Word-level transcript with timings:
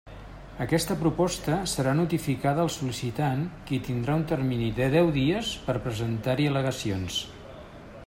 Aquesta 0.63 0.95
proposta 1.01 1.57
serà 1.73 1.93
notificada 1.99 2.63
al 2.65 2.73
sol·licitant 2.77 3.45
qui 3.69 3.81
tindrà 3.91 4.19
un 4.23 4.27
termini 4.35 4.73
de 4.83 4.91
deu 4.99 5.15
dies 5.23 5.55
per 5.69 5.81
presentar-hi 5.89 6.53
al·legacions. 6.55 7.25